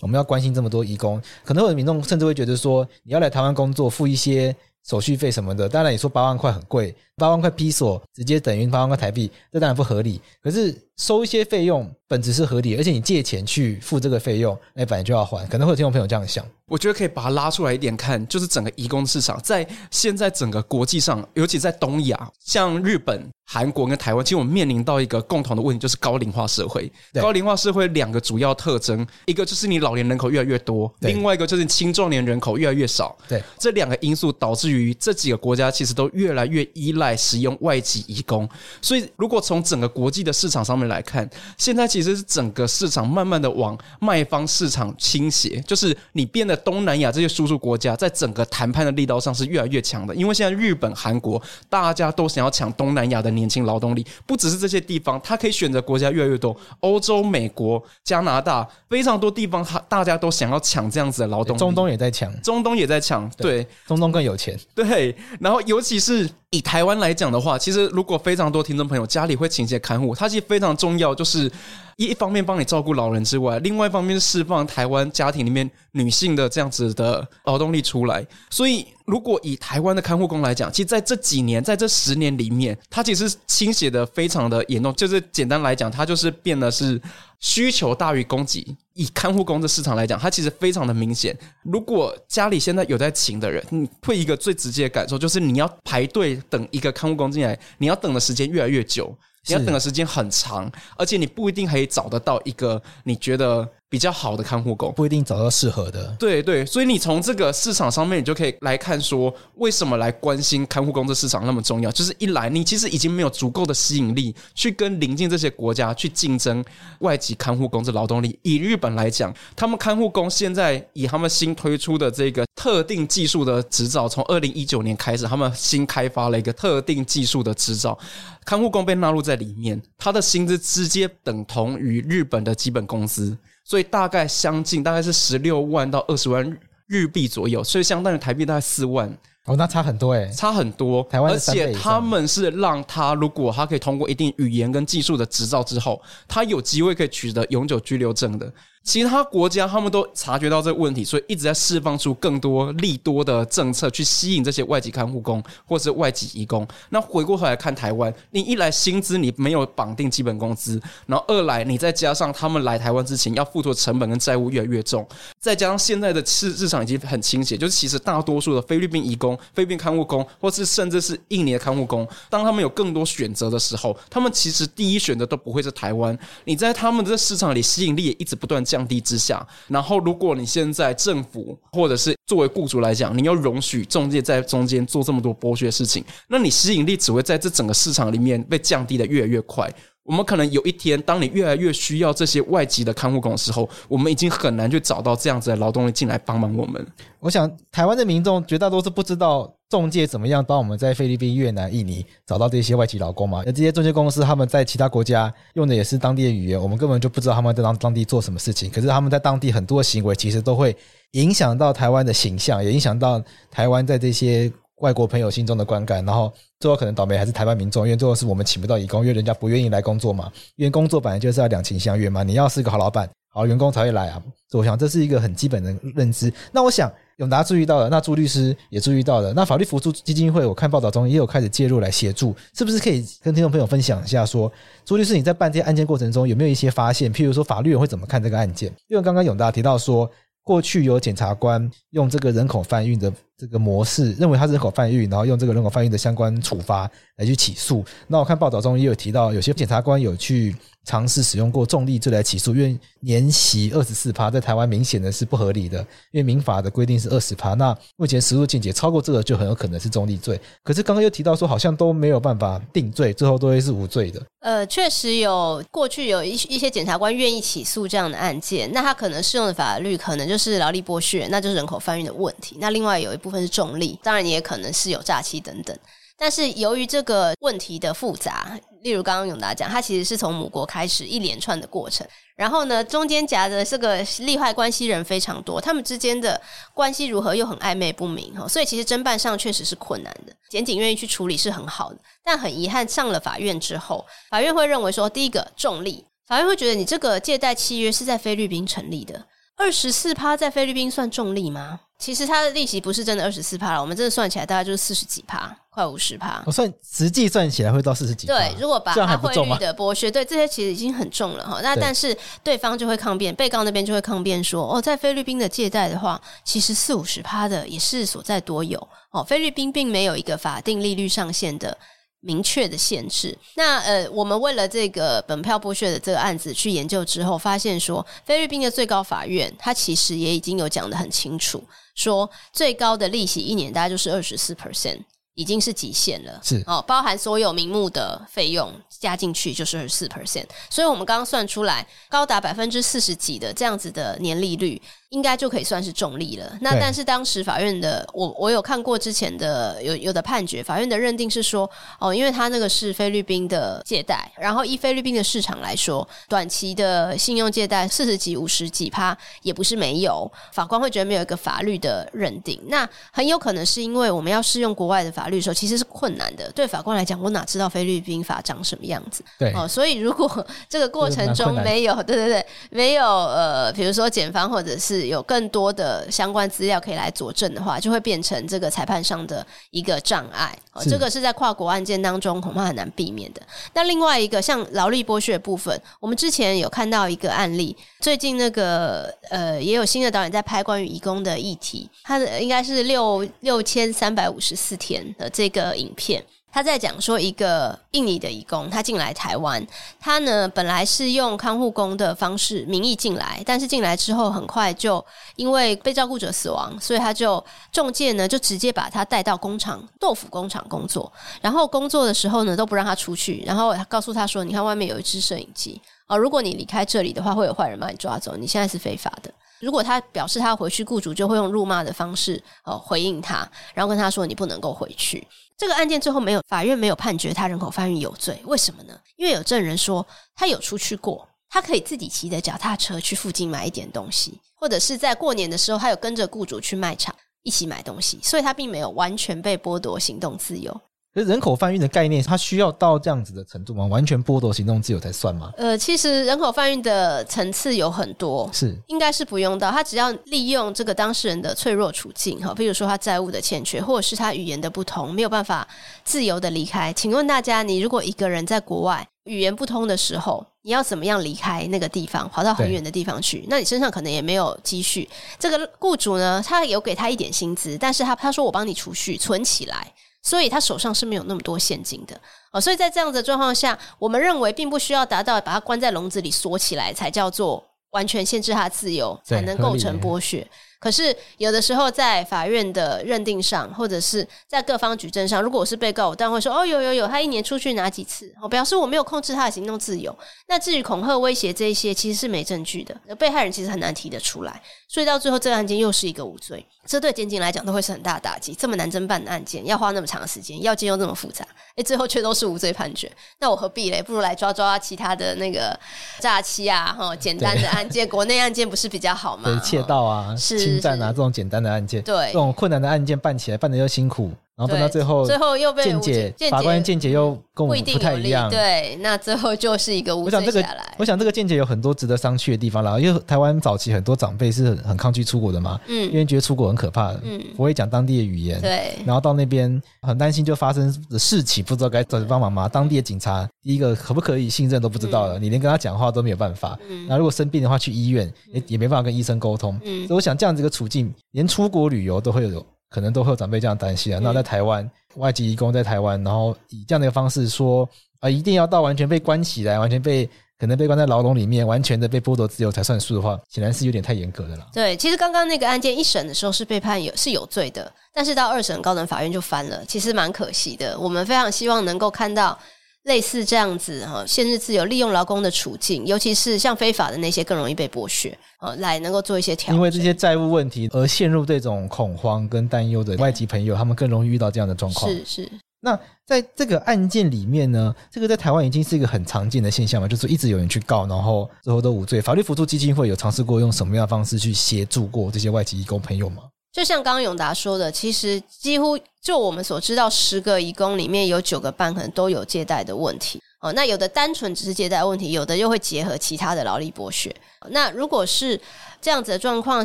[0.00, 4.54] 我们要关心这么多移工，可能有的民众甚至会觉得说，你要来台湾工作，付一些
[4.88, 5.68] 手续费什么的。
[5.68, 10.18] 当然，你说八万块很贵，八万块披索直接等于八万块台币，这当然不合理。
[10.42, 15.48] 可是收一些费用，本质是合理，而且你借钱去付这个费用，那本来就要还。
[15.48, 16.44] 可能会有听众朋友这样想。
[16.66, 26.92] 我觉得可以把它拉出来一点看，就是整个移工市场在现在整个国际上，尤其在东亚，像日本、韩国跟台湾，其实我们面临到一个共同的问题，就是高龄化社会。
[27.14, 33.16] 高龄化社会两个主要特征，一个就是你老年人口越来越多，另外一个就是青壮年人口越来越少。
[33.26, 38.48] 对，这两个因素导致于这几个国家其实都越来越依赖使用外籍移工。
[38.80, 41.26] 所以，如果从整个国际的市场上面来看，
[41.56, 46.50] 现在其实是整个市场慢慢的往卖方市场倾斜，就是你变得。
[46.62, 61.58] 东南亚这些输出国家在整个谈判的力道上是越来越强的，因为现在日本、韩国大家都想要抢东南亚的年轻劳动力，不只是这些地方，他可以选择国家越来越多，欧洲、美国、加拿大非常多地方，他大家都想要抢这样子的劳动力。
[61.58, 65.16] 中东也在抢，中东也在抢，对，中东更有钱，对。
[65.40, 71.50] 然后尤其是以台湾来讲的话，其实如果非常多听众朋友家里会请些看护，他其实非常重要，就是。
[71.96, 78.26] 一方面帮你照顾老人之外，另外一方面释放台湾家庭里面女性的这样子的劳动力出来。
[78.48, 84.90] 所以，如果以台湾的看护工来讲，其实在这几年，在这十年里面，它其实倾斜的非常的严重。
[84.94, 86.98] 就是简单来讲，它就是变得是
[87.38, 88.74] 需求大于供给。
[88.94, 91.36] 以看护工的市场来讲，它其实非常的明显。
[91.64, 99.14] 如果家里现在有在请的人，你会一个最直接的感受就是，你要排队等一个看护工进来，你要等的时间越来越久。
[99.46, 106.14] 你要等的时间很长，而且你不一定可以找得到一个你觉得比较好的看护工，不一定找到适合的。
[106.16, 111.90] 对对，所以你从这个市场上面，你就可以来看说，为什么来关心看护工这市场那么重要？
[111.90, 116.64] 就是一来，你其实已经没有足够的吸引力去跟邻近这些国家去竞争
[117.00, 118.38] 外籍看护工这劳动力。
[118.42, 127.98] 以日本来讲，他们看护工现在以他们新推出的这个特定技术的执照，从二零一九年开始，他们新开发了一个特定技术的执照。
[128.44, 133.36] 看护工被纳入在里面，他的薪资直接等同于日本的基本工资，
[133.70, 139.08] 所以大概相近，大概是十六万到二十万日币左右，所以相当于台币大概四万。
[139.44, 141.04] 哦，那差很多诶，差很多。
[141.04, 148.52] 台湾，而且他们是让他，如果他可以通过一定语言跟技术的执照之后，他有机会可以取得永久居留证的。
[148.82, 156.66] 其他国家他们都察觉到这个问题，所以一直在释放出更多利多的政策去吸引这些外籍看护工或是外籍移工。
[156.88, 165.06] 那回过头来看台湾，你一来薪资你没有绑定基本工资，然后二来你再加上他们来台湾之前要付出的成本跟债务越来越重，
[165.38, 176.18] 再加上现在的市市场已经很倾斜，就是其实大多数的菲律宾移工、菲律宾看护工，或是甚至是印尼的看护工，当他们有更多选择的时候，他们其实第一选择都不会是台湾。
[176.44, 189.68] 你在他们的市场里吸引力也一直不断降低之下，然后如果你现在政府或者是作为雇主来讲，你要容许中介在中间做这么多剥削事情，那你吸引力只会在这整个市场里面被降低的越来越快。
[190.04, 196.84] 我们可能有一天，当你越来越需要这些外籍的看护工的时候，我们已经很难去找到这样子的劳动力进来帮忙我们。
[197.20, 199.54] 我想台湾的民众绝大多数不知道。
[199.70, 203.40] 中介怎么样帮我们在菲律宾、越南、印尼找到这些外籍劳工嘛？
[203.46, 208.68] 而这些中介公司他们在其他国家用的也是当地的语言，我们根本就不知道他们在当当地做什么事情。
[208.68, 210.76] 可是他们在当地很多行为其实都会
[211.12, 216.04] 影响到台湾的形象，也影响到台湾在这些外国朋友心中的观感。
[216.04, 220.30] 然后最后可能倒霉还是台湾民众，因为最后是我们请不到移工，因为人家不愿意来工作嘛。
[220.56, 224.22] 因为工作本来就是要两情相悦嘛，你要是个好老板、好员工才会来啊。
[224.50, 226.32] 所以我想这是一个很基本的认知。
[226.52, 226.92] 那我想。
[227.20, 229.34] 永达注意到了，那朱律师也注意到了。
[229.34, 234.52] 那法律扶助基金会，我看报道中也有开始介入来协助，是不是可以跟听众朋友分享一下说，说
[234.86, 237.12] 朱律师你在办这些案件过程中有没有一些发现？
[237.12, 238.72] 譬如说法律人会怎么看这个案件？
[238.88, 240.10] 因为刚刚永达提到说，
[240.42, 247.84] 过去有检察官用这个人口贩运的这个模式，认为他是人口贩运，然后用这个人口贩运的相关处罚来去起诉。
[248.08, 250.54] 那我看报道中也有提到，有些检察官有去。
[250.84, 255.78] 尝试使用过重力罪来起诉，因为年息二十四趴在台湾明显的是不合理的，
[256.10, 257.54] 因为民法的规定是二十趴。
[257.54, 260.40] 那目前实务见解超过这个就很有可能是重力罪。
[260.64, 264.20] 可是刚刚又提到说，好像都没有办法定罪，最后都会是无罪的。
[264.40, 272.56] 呃，确实有过去有一一些检察官愿意起诉这样的案件，那他可能适用的法律可能就是劳力剥削，那就是人口贩运的问题。
[272.58, 275.76] 那另外有一部分是重力，当然也可能是有诈欺等等。
[276.16, 286.40] 但是由于这个问题的复杂，例如刚刚永达讲，他其实是从母国开始一连串的过程，然后呢，中间夹着这个利害关系人非常多，他们之间的
[286.72, 290.32] 关系如何又很暧昧不明哈，所以其实侦办上确实是困难的。
[290.48, 301.80] 检警愿意去处理是很好的，但很遗憾上了法院之后，法院会认为说，第一个重利，法院会觉得你这个借贷契约是在菲律宾成立的，二十四趴在菲律宾算重利吗？
[302.00, 306.42] 其实它的利息不是真的二十四趴了，我们真的算起来大概就是四十几趴，快五十趴。
[306.46, 308.32] 我算实际算起来会到四十几趴。
[308.32, 311.60] 对，如果把它汇率的剥削，对这些其实已经很重了哈。
[311.62, 319.22] 那但是对方就会抗辩，被告那边就会抗辩说，哦，在菲律宾的借贷的话，其实四五十趴的也是所在多有哦。
[319.22, 321.76] 菲律宾并没有一个法定利率上限的。
[322.20, 323.36] 明确的限制。
[323.56, 331.62] 那呃，我们为了这个本票剥削的这个案子去研究之后，发现说，菲律宾的最高法院它其实也已经有讲得很清楚，
[331.94, 335.00] 说最高的利息一年大概就是二十四 percent。
[335.34, 346.58] 已经是极限了，是哦，包含所有名目的费用加进去就是二十四 percent，所以我们刚刚算出来高达百分之四十几的这样子的年利率，应该就可以算是重利了。
[346.60, 351.70] 那但是当时法院的我我有看过之前的有有的判决，法院的认定是说
[352.00, 365.20] 哦，因为他那个是菲律宾的借贷，然后以菲律宾的市场来说，短期的信用借贷四十几五十几趴也不是没有，法官会觉得没有一个法律的认定，那很有可能是因为我们要适用国外的法。
[365.20, 369.22] 法律的时候其实是困难的，对法官来讲，我哪知道菲律宾法长什么样子？
[369.38, 380.56] 对哦，所以如果 这个过程中没有，对对对，没有呃，比如说检方或者是是有更多的相关资料可以来佐证的话，就会变成这个裁判上的一个障碍。
[380.72, 383.40] 哦，这个是在跨国案件当中恐怕很难避免的。
[383.74, 396.24] 那另外一个像劳力剥削的部分，我们之前有看到一个案例，最近那个呃也有新的导演在拍关于移工的议题，他的应该是六六千三百五十四天的这个影片。
[396.52, 399.64] 他在讲说，一个印尼的移工，他进来台湾，
[400.00, 405.04] 他呢本来是用看护工的方式名义进来，但是进来之后很快就
[405.36, 411.10] 因为被照顾者死亡，所以他就中介呢就直接把他带到工厂豆腐工厂工作，
[411.40, 425.26] 然后工作的时候呢都不让他出去，然后告诉他说：“你看外面有一支摄影机啊，如果你离开这里的话，会有坏人把你抓走，你现在是非法的。”如果他表示他要回去，雇主就会用辱骂的方式哦回应他，然后跟他说：“你不能够回去。”
[425.60, 428.98] 这个案件最后没有，法院没有判决他人口贩运有罪，为什么呢？
[429.16, 440.80] 因为有证人说他有出去过，他可以自己骑着脚踏车去附近买一点东西，或者是在过年的时候，他有跟着雇主去卖场一起买东西，所以他并没有完全被剥夺行动自由。
[441.12, 443.84] 人口贩运的概念，它需要到这样子的程度吗？
[443.86, 445.52] 完全剥夺行动自由才算吗？
[445.56, 449.72] 呃，其实人口贩运的层次有很多，是应该是不用到。
[449.72, 455.66] 他只要利用这个当事人的脆弱处境，哈，比如说他债务的欠缺，或者是他语言的不同，没有办法
[456.04, 456.92] 自由的离开。
[456.92, 463.44] 请问大家，你如果一个人在国外语言不通的时候，你要怎么样离开那个地方，跑到很远的地方去？
[463.48, 465.08] 那你身上可能也没有积蓄。
[465.40, 469.92] 这个雇主呢，他有给他一点薪资，但是他他说我帮你储蓄存起来。
[470.22, 472.20] 所以他手上是没有那么多现金的
[472.52, 480.46] 哦，所以在这样的状况下，我们认为并不需要达到把他关在笼子里锁起来才叫做完全限制他的自由，才能构成剥削。
[480.80, 488.34] 可是有的时候在法院的认定上，或者是在各方举证上，如果我是被告，我当然会说：哦，有有有，他一年出去哪几次？
[488.40, 490.16] 我表示我没有控制他的行动自由。
[490.48, 494.60] 那至于恐吓、威胁这一些，其实是没证据的，被害人其实很难提得出来。
[494.88, 498.54] 所以到最后，这个案件又是一个无罪，这对检警来讲都会是很大的打击。
[498.54, 503.10] 这么难侦办的案件，要花那么长的时间，要件又这么复杂，诶，最后却都是无罪判决。
[503.38, 504.02] 那我何必嘞？
[504.02, 505.78] 不如来抓抓其他的那个
[506.18, 509.44] 诈欺啊，哈，简单的案件， 国内案件不是比较好吗？
[509.44, 514.30] 对，窃盗啊，是侵占啊，这种简单的案件，对，这种困难的案件办起来办的又辛苦。
[514.60, 518.50] 然后等到最后，最后又被见解，法官见解又跟我们不太一样。
[518.50, 520.44] 对，那最后就是一个无罪下来。
[520.44, 523.00] 我想这个，我想这个见解有很多值得商榷的地方啦。
[523.00, 532.68] 因为台湾早期很多长辈是很很抗拒出国的嘛，嗯，因为觉得出国很可怕，嗯，不会讲当地的语言，对，然后到那边很担心就发生的事情，不知道该怎么帮忙嘛。
[532.68, 536.78] 当地的警察第一个可不可以信任都不知道了，你连跟他讲话都没有办法。
[536.86, 539.80] 嗯，那如果生病的话去医院也也没办法跟医生沟通。
[539.86, 542.62] 嗯，所以我想这样子一个处境，连出国旅游都会有。
[542.90, 544.20] 可能都会有长辈这样担心啊。
[544.22, 554.66] 那在台湾，外籍移工在台湾，然后以这样的一个方式说啊，一定要到完全被关起来，完全被可能被关在牢笼里面，完全的被剥夺自由才算数的话，显然是有点太严格的了。
[554.72, 560.98] 对，其实刚刚那个案件一审的时候是被判有是有罪的，但是到二审高等法院就翻了，其实蛮可惜的。
[560.98, 562.58] 我们非常希望能够看到。
[563.04, 569.76] 类似这样子哈，限制自由、利用劳工的处境，尤其是像非法的那些，更容易被剥削啊，来能够做一些调整。
[569.76, 575.10] 因为这些债务问题而陷入这种恐慌跟担忧的外籍朋友，他们更容易遇到这样的状况。
[575.10, 575.50] 是是。
[575.82, 582.20] 那在这个案件里面呢，这个在台湾已经是一个很常见的现象嘛，就是一直有人去告，然后最后都无罪。
[582.20, 586.42] 法律扶助基金会有尝试过用什么样的方式去协助过这些外籍义工朋友吗？
[586.72, 593.42] 就像刚刚永达说的，其实几乎就我们所知道，十个移工里面有九个半可能都有借贷的问题。
[593.60, 597.34] 哦，那有的单纯只是借贷问题，有的又会结合其他的劳力剥削。
[597.68, 598.58] 那如果是
[599.02, 599.84] 这样子的状况，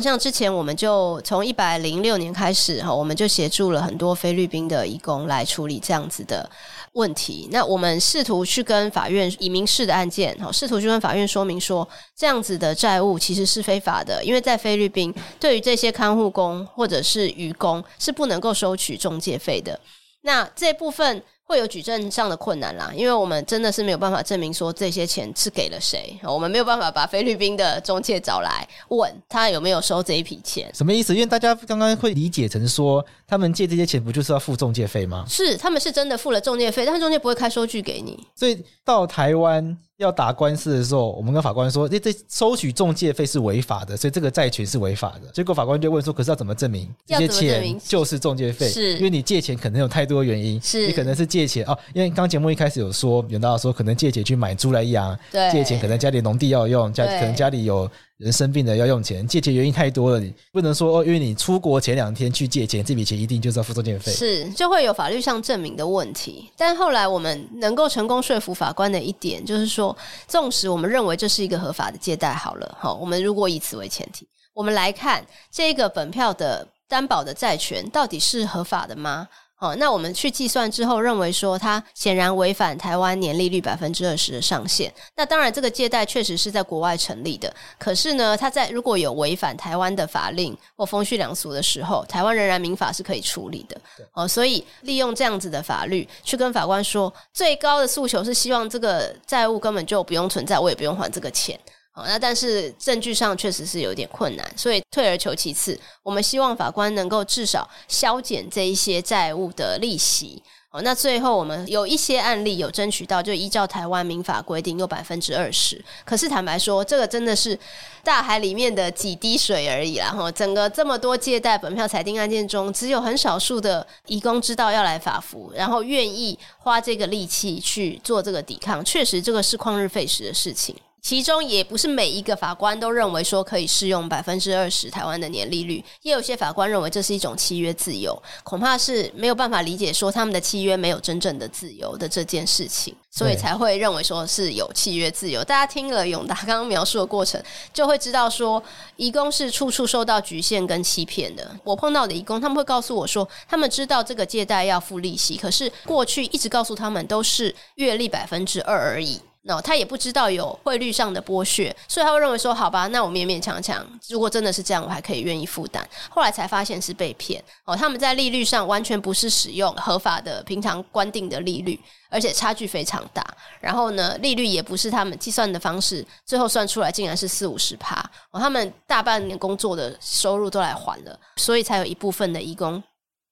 [0.00, 6.48] 像之前我们就从一百零六年开始哈，我们就协助了很多菲律宾的移工来处理这样子的
[6.96, 7.48] 问题。
[7.52, 19.78] 那我们试图去跟法院以民事的案件，哈，试图去跟法院说明说，这样子的债务其实是非法的，因为在菲律宾，对于这些看护工或者是渔工是不能够收取中介费的。
[20.22, 21.22] 那这部分。
[21.46, 30.68] 会有举证上的困难啦，因为我们真的是没有办法证明说这些钱是给了谁，我们没有办法把菲律宾的中介找来问他有没有收这一笔钱。
[30.74, 31.14] 什么意思？
[31.14, 35.24] 因为大家刚刚会理解成说，他们借这些钱不就是要付中介费吗？
[35.28, 38.26] 是，他们是真的付了中介费，但是中介不会开收据给你。
[38.34, 39.78] 所以到台湾。
[39.98, 45.30] 要打官司的时候，我们跟法官说，这这收取中介费是违法的，所以这个债权是违法的。
[45.32, 48.68] 结果法官就问说，可是要怎么证明这些钱就是中介费？
[48.68, 57.90] 是因为你借钱可能有太多原因，是你可能是借钱哦，因为刚节目一开始有说，有到说可能借钱去买猪来养，对，借钱可能家里农地要用，家可能家里有。
[58.18, 66.50] 人生病了要用钱，借钱原因太多了，你不能说哦，因为你出国前两天去借钱，这笔钱一定就是要付中介费，是就会有法律上证明的问题。
[66.56, 69.94] 但后来我们能够成功说服法官的一点，就是说，
[70.26, 74.26] 纵使我们认为这是一个合法的借贷，好了，好，我们如果以此为前提。
[74.54, 79.28] 我们来看这个本票的担保的债权到底是合法的吗？
[79.58, 84.92] 好，那我们去计算之后，认为说它显然违反台湾年利率百分之二十的上限。
[85.16, 93.80] 那当然，这个借贷确实是在国外成立的，可是呢，它在如果有违反台湾的法令或风序良俗的时候，台湾仍然民法是可以处理的。
[94.12, 101.58] 哦，所以利用这样子的法律去跟法官说，最高的诉求是希望这个债务根本就不用存在，我也不用还这个钱。
[101.96, 110.42] 好，那但是证据上确实是有点困难，所以退而求其次，我们希望法官能够至少削减这一些债务的利息。
[110.68, 115.82] 好，那最后我们有一些案例有争取到，就依照台湾民法规定有百分之二十。
[116.04, 117.58] 可是坦白说，这个真的是
[118.04, 120.08] 大海里面的几滴水而已啦。
[120.08, 128.84] 然后整个这么多借贷本票裁定案件中，只有很少数的移工知道要来法服，然后愿意花这个力气去做这个抵抗。
[128.84, 130.76] 确实，这个是旷日费时的事情。
[131.02, 145.44] 其中也不是每一个法官都认为说可以适用百分之二十台湾的年利率，也有些法官认为这是一种契约自由，恐怕是没有办法理解说他们的契约没有真正的自由的这件事情，所以才会认为说是有契约自由。
[145.44, 147.40] 大家听了永达刚刚描述的过程，
[147.72, 148.60] 就会知道说
[148.96, 151.48] 移工是处处受到局限跟欺骗的。
[151.62, 159.20] 我碰到的移工，他们会告诉我说，他们知道这个借贷要付利息，可是过去一直告诉他们都是月利百分之二而已。
[159.48, 165.88] 那、他也不知道有汇率上的剥削，所以他会认为说，好吧，那我勉勉强强，如果真的是这样，我还可以愿意负担。
[166.10, 171.80] 后来才发现是被骗哦，他们在利率上完全不是使用合法的平常官定的利率，
[172.10, 173.24] 而且差距非常大。
[173.60, 182.82] 然后呢，利率也不是他们计算的方式，最后算出来竟然是四五十趴哦，他们大半年工作的收入都来还了，所以才有一部分的义工。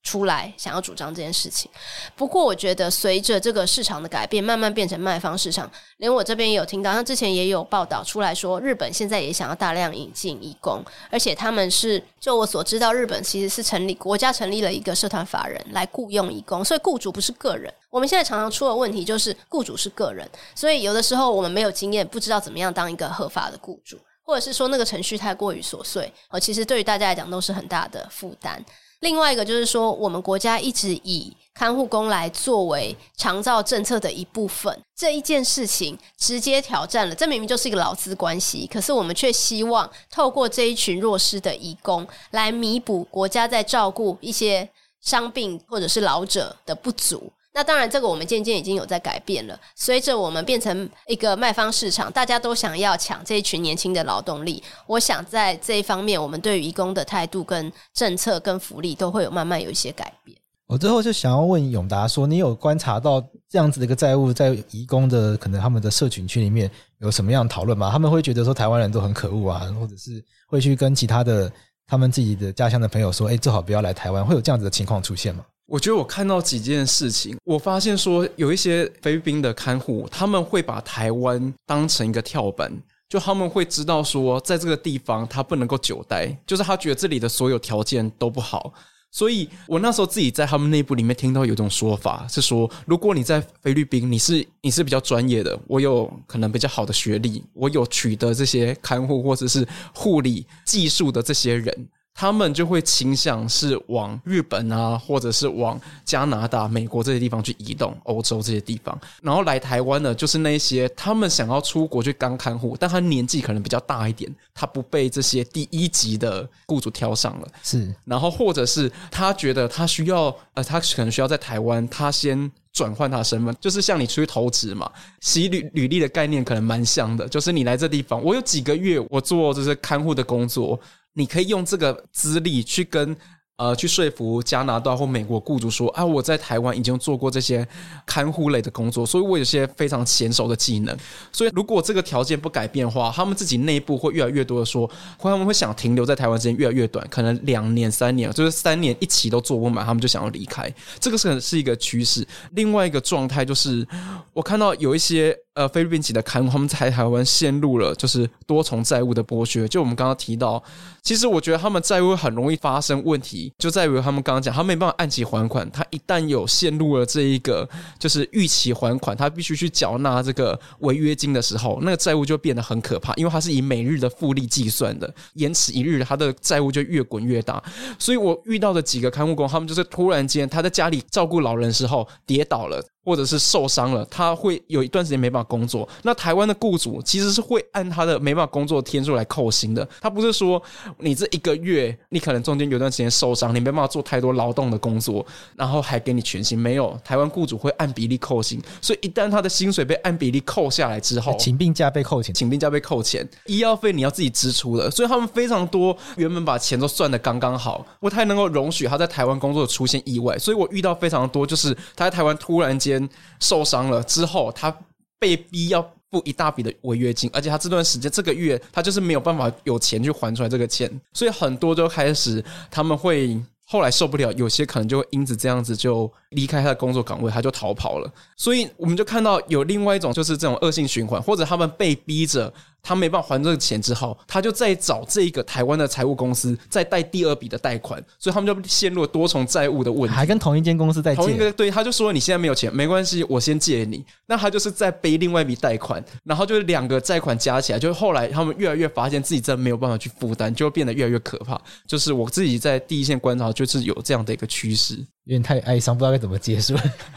[0.05, 1.69] 出来想要主张这件事情，
[2.15, 5.69] 不过我觉得随着这个市场的改变，慢慢变成卖方市场。
[5.97, 17.73] 连我这边也有听到，像之前也有报道出来说，日本现在也想要大量引进义工，而且他们是就我所知道，日本其实是成立国家成立了一个社团法人来雇佣义工，所以雇主不是个人。
[17.89, 28.63] 我们现在常常出的问题就是雇主是个人，所以有的时候我们没有经验，不知道怎么样当一个合法的雇主，或者是说那个程序太过于琐碎，呃其实对于大家来讲都是很大的负担。
[29.05, 37.15] 另外一个就是说，我们国家一直以看护工来作为长照政策的一部分，这一件事情直接挑战了。
[37.15, 44.67] 这明明就是一个劳资关系，可是我们却希望透过这一群弱势的义工来弥补国家在照顾一些
[45.03, 47.31] 伤病或者是老者的不足。
[47.55, 49.57] 那当然，这个我们渐渐已经有在改变了。
[49.77, 54.61] 随着我们变成一个卖方市场，大家都想要抢这一群年轻的劳动力。
[54.89, 60.37] 我想在这一方面，我们对于移工的态度、跟政策、跟福利都会有慢慢有一些改变。
[60.67, 67.89] 我最后就想要问永达说，你有观察到这样子的一个债务在移工的可能他们的社群圈里面有什么样的讨论吗？
[67.93, 71.53] 他们会觉得说台湾人都很可恶啊，或者是会去跟其他的
[71.87, 75.45] 他们自己的家乡的朋友说，哎，最好不要来台湾，会有这样子的情况出现吗？
[75.67, 82.71] 我觉得我看到几件事情，我发现说有一些菲律宾的看护，他们会把台湾当成一个跳板，
[83.09, 88.75] 就他们会知道说，在这个地方他不能够久待，就是他觉得这里的所有条件都不好。
[89.11, 101.89] 所以我那时候自己在他们内部里面听到有一种说法是说，如果你在菲律宾，你是你是比较专业的，我有可能比较好的学历，我有取得这些看护或者是护理技术的这些人。
[102.15, 124.89] 他们就会倾向是往日本啊，或者是往加拿大、美国这些地方去移动，欧洲这些地方，然后来台湾呢，就是那些他们想要出国去当看护，但他年纪可能比较大一点，他不被这些第一级的雇主挑上了，是，然后或者是他觉得他需要，呃，他可能需要在台湾，他先转换他的身份，就是像你出去投资嘛，
[125.21, 130.79] 洗履履历的概念可能蛮像的，就是你来这地方，我有几个月我做这些看护的工作。
[131.15, 133.17] 你可以用这个资历去跟。
[133.57, 137.65] 呃，去说服加拿大或美国雇主说，啊，我在台湾已经做过这些
[138.05, 140.99] 看护类的工作，所以我有些非常娴熟的技能。
[141.31, 144.91] 所以，如果这个条件不改变的话，他们自己内部会越来越多的说，
[145.21, 150.69] 他们会想停留在台湾时间越来越短，可能两年、三年，就是三年一起都做不满，他们就想要离开。
[150.99, 152.27] 这个是是一个趋势。
[152.57, 153.87] 另外一个状态就是，
[154.33, 159.67] 我看到有一些呃菲律宾籍的看护，他们在台湾陷入了就是多重债务的剥削。
[159.67, 160.63] 就我们刚刚提到，
[161.03, 163.53] 其实我觉得他们债务很容易发生问题。
[163.59, 177.63] 就在于他们刚刚讲，他没办法按期还款，他一旦有陷入了这一个就是逾期还款，他必须去缴纳这个违约金的时候，那个债务就变得很可怕，因为它是以每日的复利计算的，延迟一日，他的债务就越滚越大。
[177.99, 185.89] 所以我遇到的几个看护工，他们就是突然间他在家里照顾老人的时候跌倒了，或者是受伤了，他会有一段时间没办法工作。
[186.03, 190.61] 那台湾的雇主其实是会按他的没办法工作的天数来扣薪的，他不是说
[190.99, 195.25] 你这一个月你可能中间有段时间受伤，你没办法做太多劳动的工作，
[195.57, 196.55] 然后还给你全薪。
[196.65, 212.94] 没有，台湾雇主会按比例扣薪，所以一旦他的薪水被按比例扣下来之后，请病假被扣钱，请病假被扣钱，医药费你要自己支出的，所以他们非常多原本把钱都算的刚刚好，不太能够容许他在台湾工作出现意外，所以我遇到非常多，就是他在台湾突然间
[213.41, 214.77] 受伤了之后，他
[215.19, 223.41] 被逼要付一大笔的违约金，而且他这段时间这个月他就是没有办法有钱去还出来这个钱，所以很多就开始他们会。
[223.67, 228.13] 后来受不了，有些可能就因此这样子就离开他的工作岗位，他就逃跑了。
[228.37, 232.53] 所以我们就看到有另外一种，就是这种恶性循环，或者他们被逼着。
[232.85, 240.15] 他没办法还这个钱之后，他就再找这一个台湾的财务公司再贷第二笔的贷款，所以他们就陷入了多重债务的问题。
[240.15, 244.05] 还跟同一间公司在借，同一个对，他就说你现在没有钱，没关系，我先借你。
[244.27, 251.61] 那他就是再背另外一笔贷款，然后就是两个债款加起来，就是后来他们越来越发现自己真的没有办法去负担，就会变得越来越可怕。
[251.87, 254.95] 就是我自己在第一线观察，就是有这样的一个趋势。
[255.25, 256.75] 有点太哀伤，不知道该怎么结束。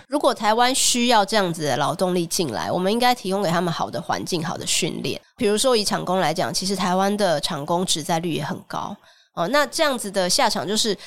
[0.07, 5.19] 如果台湾需要这样子的劳动力进来，我们应该提供给他们好的环境、好的训练。
[5.37, 8.97] 比如说以厂工来讲，其实台湾的厂工职在率也很高
[9.33, 9.47] 哦。
[9.49, 10.97] 那这样子的下场就是，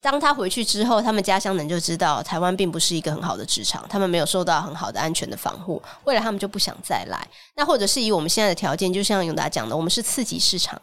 [0.00, 7.26] 当他回去之后，他们家乡人就知道台湾并不是一个很好的职场，他们没有受到很好的安全的防护，未来他们就不想再来。
[7.56, 10.80] 那或者是以我们现在的条件，就像永达讲的，我们是次级市场。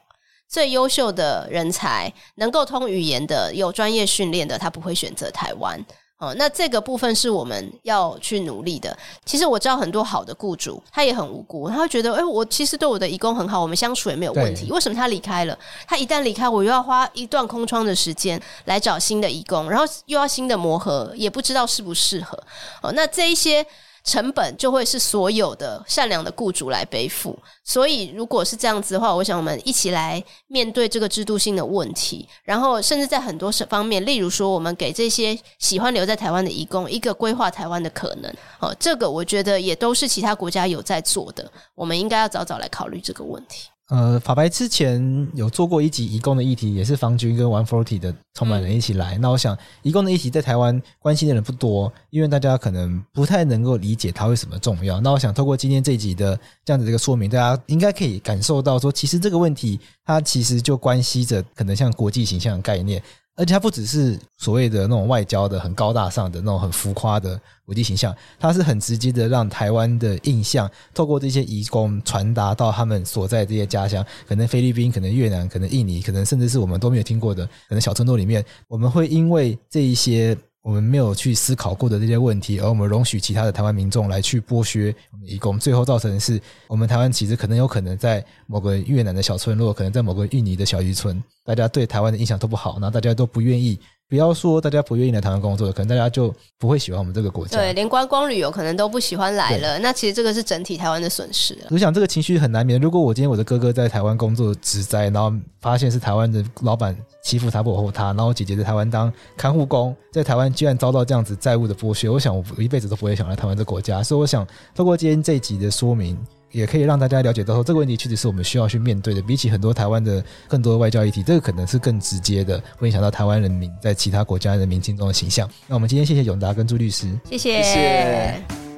[0.47, 5.83] 最优秀的人才，能够通语言的、有专业训练的，他不会选择台湾。
[6.17, 8.97] 哦，那这个部分是我们要去努力的。
[9.25, 14.71] 其实我知道很多好的雇主，他也很无辜，他会觉得，哎，我其实对我的义工很好，我们相处也没有问题。
[14.71, 15.57] 为什么他离开了？
[15.85, 22.41] 他一旦离开，我又要花一段空窗的时间来找新的义工，然后又要新的磨合，也不知道适不适合。
[22.81, 23.65] 哦，那这一些。
[24.05, 43.69] 成本就会是所有的善良的雇主来背负，所以如果是这样子的话，我想我们一起来面对这个制度性的问题，然后甚至在很多方面，例如说，我们给这些喜欢留在台湾的移工一个规划台湾的可能，哦，这个我觉得也都是其他国家有在做的，我们应该要早早来考虑这个问题。
[43.89, 49.15] 呃，法白之前有做过一集移工的议题，也是方军跟 One Forty 的创办人一起来。
[49.15, 54.99] 嗯、那我想，移工的议题在台湾关心的人不多，因为大家可能不太能够理解它为什么重要。
[55.01, 62.99] 那我想透过今天这一集的这样子的一个说明，大家应该可以感受到说，其实这个问题它其实就关系着可能像国际形象的概念。
[63.35, 80.37] 而且它不只是所谓的那种外交的很高大上的那种很浮夸的国际形象，它是很直接的让台湾的印象透过这些移工传达到他们所在这些家乡，可能菲律宾，可能越南，可能印尼，可能甚至是我们都没有听过的，可能小村落里面，我们会因为这一些。
[80.65, 93.79] 我们没有去思考过的这些问题，而我们容许其他的台湾民众来去剥削我们移工，最后造成的是我们台湾其实可能有可能在某个越南的小村落，可能在某个印尼的小渔村，大家对台湾的印象都不好，然后大家都不愿意。
[94.07, 97.57] 不要说大家不愿意来台湾工作，可能大家就不会喜欢我们这个国家。
[97.57, 99.79] 对，连观光旅游可能都不喜欢来了。
[99.79, 101.57] 那其实这个是整体台湾的损失。
[101.71, 102.79] 我想这个情绪很难免。
[102.79, 114.03] 如果我今天我的哥哥在台湾工作职灾，然后发现是台湾的老板欺负他不保护他，然后我姐姐在台湾当看护工，在台湾居然遭到这样子债务的剥削，我想我一辈子都不会想来台湾这个国家。
[114.03, 114.45] 所以我想
[114.75, 116.15] 透过今天这一集的说明。
[116.55, 119.21] 也可以让大家了解到说，这个问题确实是我们需要去面对的。
[119.21, 125.49] 比起很多台湾的更多的外交议题，这个可能是更直接的，会影响到台湾人民在其他国家人民心中的形象。
[125.67, 127.61] 那我们今天谢谢永达跟朱律师，谢谢。
[127.61, 128.74] 谢谢。